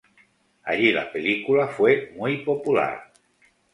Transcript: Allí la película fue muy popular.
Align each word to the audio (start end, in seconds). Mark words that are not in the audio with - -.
Allí 0.63 0.91
la 0.91 1.11
película 1.11 1.67
fue 1.67 2.11
muy 2.15 2.37
popular. 2.43 3.11